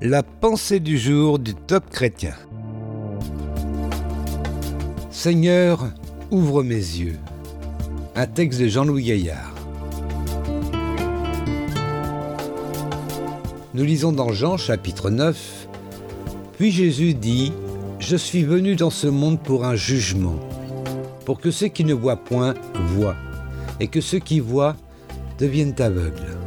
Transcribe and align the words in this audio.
La 0.00 0.22
pensée 0.22 0.78
du 0.78 0.96
jour 0.96 1.40
du 1.40 1.56
top 1.56 1.90
chrétien. 1.90 2.34
Seigneur, 5.10 5.88
ouvre 6.30 6.62
mes 6.62 6.76
yeux. 6.76 7.18
Un 8.14 8.28
texte 8.28 8.60
de 8.60 8.68
Jean-Louis 8.68 9.02
Gaillard. 9.02 9.52
Nous 13.74 13.82
lisons 13.82 14.12
dans 14.12 14.30
Jean 14.30 14.56
chapitre 14.56 15.10
9. 15.10 15.68
Puis 16.56 16.70
Jésus 16.70 17.14
dit, 17.14 17.52
Je 17.98 18.14
suis 18.14 18.44
venu 18.44 18.76
dans 18.76 18.90
ce 18.90 19.08
monde 19.08 19.42
pour 19.42 19.64
un 19.64 19.74
jugement, 19.74 20.38
pour 21.24 21.40
que 21.40 21.50
ceux 21.50 21.68
qui 21.68 21.84
ne 21.84 21.94
voient 21.94 22.22
point 22.22 22.54
voient, 22.94 23.16
et 23.80 23.88
que 23.88 24.00
ceux 24.00 24.20
qui 24.20 24.38
voient 24.38 24.76
deviennent 25.40 25.74
aveugles. 25.80 26.37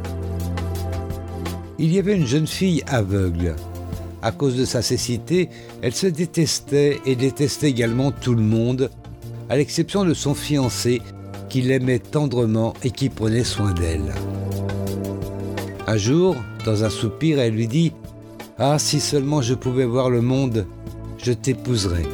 Il 1.78 1.92
y 1.92 1.98
avait 1.98 2.16
une 2.16 2.26
jeune 2.26 2.46
fille 2.46 2.82
aveugle. 2.86 3.56
À 4.22 4.30
cause 4.30 4.56
de 4.56 4.64
sa 4.64 4.82
cécité, 4.82 5.48
elle 5.80 5.94
se 5.94 6.06
détestait 6.06 7.00
et 7.06 7.16
détestait 7.16 7.70
également 7.70 8.12
tout 8.12 8.34
le 8.34 8.42
monde, 8.42 8.90
à 9.48 9.56
l'exception 9.56 10.04
de 10.04 10.14
son 10.14 10.34
fiancé, 10.34 11.02
qui 11.48 11.62
l'aimait 11.62 11.98
tendrement 11.98 12.74
et 12.84 12.90
qui 12.90 13.08
prenait 13.08 13.44
soin 13.44 13.72
d'elle. 13.72 14.14
Un 15.86 15.96
jour, 15.96 16.36
dans 16.64 16.84
un 16.84 16.90
soupir, 16.90 17.40
elle 17.40 17.54
lui 17.54 17.66
dit 17.66 17.92
Ah, 18.58 18.78
si 18.78 19.00
seulement 19.00 19.42
je 19.42 19.54
pouvais 19.54 19.84
voir 19.84 20.08
le 20.08 20.22
monde, 20.22 20.66
je 21.18 21.32
t'épouserais. 21.32 22.06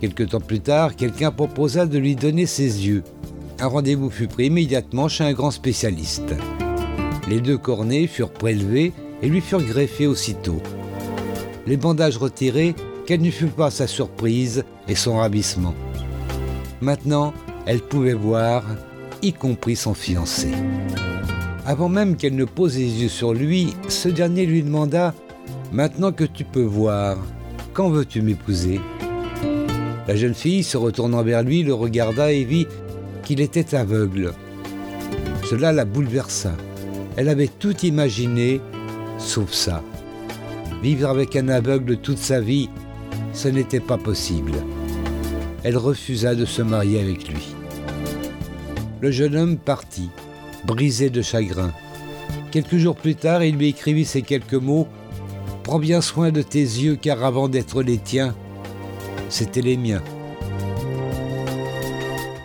Quelque 0.00 0.22
temps 0.22 0.40
plus 0.40 0.60
tard, 0.60 0.96
quelqu'un 0.96 1.30
proposa 1.30 1.86
de 1.86 1.98
lui 1.98 2.14
donner 2.14 2.46
ses 2.46 2.86
yeux. 2.86 3.02
Un 3.58 3.66
rendez-vous 3.66 4.10
fut 4.10 4.28
pris 4.28 4.46
immédiatement 4.46 5.08
chez 5.08 5.24
un 5.24 5.32
grand 5.32 5.50
spécialiste. 5.50 6.34
Les 7.28 7.40
deux 7.40 7.58
cornets 7.58 8.06
furent 8.06 8.32
prélevés 8.32 8.92
et 9.22 9.28
lui 9.28 9.40
furent 9.40 9.62
greffés 9.62 10.06
aussitôt. 10.06 10.60
Les 11.66 11.76
bandages 11.76 12.18
retirés, 12.18 12.74
quelle 13.06 13.22
ne 13.22 13.30
fut 13.30 13.46
pas 13.46 13.70
sa 13.70 13.86
surprise 13.86 14.64
et 14.88 14.94
son 14.94 15.16
ravissement. 15.16 15.74
Maintenant, 16.80 17.32
elle 17.66 17.80
pouvait 17.80 18.14
voir, 18.14 18.62
y 19.22 19.32
compris 19.32 19.76
son 19.76 19.94
fiancé. 19.94 20.48
Avant 21.66 21.88
même 21.88 22.16
qu'elle 22.16 22.36
ne 22.36 22.44
pose 22.44 22.76
les 22.76 23.02
yeux 23.02 23.08
sur 23.08 23.32
lui, 23.32 23.74
ce 23.88 24.08
dernier 24.08 24.44
lui 24.44 24.62
demanda 24.62 25.14
Maintenant 25.72 26.12
que 26.12 26.24
tu 26.24 26.44
peux 26.44 26.62
voir, 26.62 27.16
quand 27.72 27.88
veux-tu 27.88 28.20
m'épouser? 28.20 28.80
La 30.06 30.14
jeune 30.14 30.34
fille, 30.34 30.62
se 30.62 30.76
retournant 30.76 31.22
vers 31.22 31.42
lui, 31.42 31.62
le 31.62 31.72
regarda 31.72 32.30
et 32.30 32.44
vit 32.44 32.66
qu'il 33.22 33.40
était 33.40 33.74
aveugle. 33.74 34.32
Cela 35.48 35.72
la 35.72 35.86
bouleversa. 35.86 36.52
Elle 37.16 37.28
avait 37.28 37.48
tout 37.48 37.76
imaginé, 37.84 38.60
sauf 39.18 39.52
ça. 39.52 39.82
Vivre 40.82 41.08
avec 41.08 41.36
un 41.36 41.48
aveugle 41.48 41.98
toute 41.98 42.18
sa 42.18 42.40
vie, 42.40 42.68
ce 43.32 43.48
n'était 43.48 43.80
pas 43.80 43.98
possible. 43.98 44.52
Elle 45.62 45.76
refusa 45.76 46.34
de 46.34 46.44
se 46.44 46.62
marier 46.62 47.00
avec 47.00 47.28
lui. 47.28 47.54
Le 49.00 49.10
jeune 49.10 49.36
homme 49.36 49.56
partit, 49.56 50.10
brisé 50.66 51.08
de 51.08 51.22
chagrin. 51.22 51.72
Quelques 52.50 52.76
jours 52.76 52.96
plus 52.96 53.14
tard, 53.14 53.44
il 53.44 53.56
lui 53.56 53.68
écrivit 53.68 54.04
ces 54.04 54.22
quelques 54.22 54.54
mots 54.54 54.88
Prends 55.62 55.78
bien 55.78 56.02
soin 56.02 56.30
de 56.30 56.42
tes 56.42 56.58
yeux, 56.58 56.96
car 56.96 57.24
avant 57.24 57.48
d'être 57.48 57.82
les 57.82 57.96
tiens, 57.96 58.34
c'étaient 59.30 59.62
les 59.62 59.78
miens. 59.78 60.02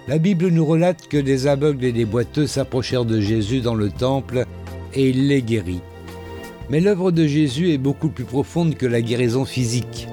La 0.07 0.17
Bible 0.17 0.47
nous 0.47 0.65
relate 0.65 1.07
que 1.07 1.17
des 1.17 1.45
aveugles 1.45 1.83
et 1.83 1.91
des 1.91 2.05
boiteux 2.05 2.47
s'approchèrent 2.47 3.05
de 3.05 3.19
Jésus 3.19 3.59
dans 3.59 3.75
le 3.75 3.89
temple 3.89 4.45
et 4.93 5.09
il 5.09 5.27
les 5.27 5.41
guérit. 5.41 5.81
Mais 6.69 6.79
l'œuvre 6.79 7.11
de 7.11 7.25
Jésus 7.25 7.71
est 7.71 7.77
beaucoup 7.77 8.09
plus 8.09 8.25
profonde 8.25 8.75
que 8.75 8.85
la 8.85 9.01
guérison 9.01 9.45
physique. 9.45 10.07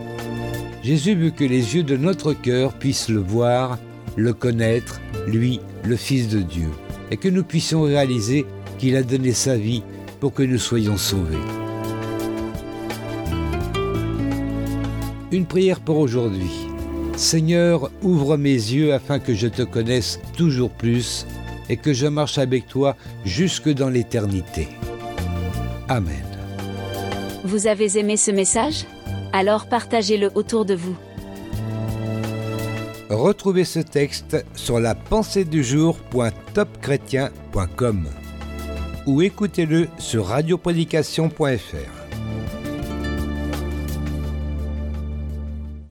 Jésus 0.83 1.15
veut 1.15 1.31
que 1.31 1.45
les 1.45 1.75
yeux 1.75 1.83
de 1.83 1.97
notre 1.97 2.33
cœur 2.33 2.73
puissent 2.73 3.09
le 3.09 3.21
voir, 3.21 3.79
le 4.17 4.33
connaître, 4.33 5.01
lui, 5.27 5.61
le 5.85 5.97
Fils 5.97 6.29
de 6.29 6.41
Dieu, 6.41 6.69
et 7.11 7.17
que 7.17 7.29
nous 7.29 7.45
puissions 7.45 7.83
réaliser 7.83 8.47
qu'il 8.79 8.97
a 8.97 9.03
donné 9.03 9.33
sa 9.33 9.57
vie 9.57 9.83
pour 10.21 10.33
que 10.33 10.43
nous 10.43 10.59
soyons 10.59 10.97
sauvés. 10.97 11.37
Une 15.33 15.45
prière 15.45 15.81
pour 15.81 15.99
aujourd'hui. 15.99 16.51
Seigneur, 17.17 17.91
ouvre 18.03 18.37
mes 18.37 18.51
yeux 18.51 18.93
afin 18.93 19.19
que 19.19 19.35
je 19.35 19.49
te 19.49 19.63
connaisse 19.63 20.21
toujours 20.37 20.71
plus 20.71 21.27
et 21.69 21.77
que 21.77 21.93
je 21.93 22.07
marche 22.07 22.39
avec 22.39 22.69
toi 22.69 22.97
jusque 23.25 23.69
dans 23.69 23.89
l'éternité. 23.89 24.69
Amen. 25.89 26.25
Vous 27.45 27.67
avez 27.67 27.99
aimé 27.99 28.17
ce 28.17 28.31
message? 28.31 28.85
Alors 29.33 29.67
partagez-le 29.67 30.31
autour 30.35 30.65
de 30.65 30.75
vous. 30.75 30.97
Retrouvez 33.09 33.65
ce 33.65 33.79
texte 33.79 34.45
sur 34.55 34.81
la 34.81 34.97
pensée 34.97 35.45
du 35.45 35.63
jour.topchrétien.com 35.63 38.09
ou 39.07 39.23
écoutez-le 39.23 39.87
sur 39.99 40.27
radioprédication.fr. 40.27 42.26